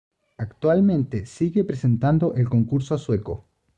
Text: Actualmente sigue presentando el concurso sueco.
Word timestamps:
Actualmente 0.39 1.27
sigue 1.27 1.63
presentando 1.63 2.33
el 2.33 2.49
concurso 2.49 2.97
sueco. 2.97 3.45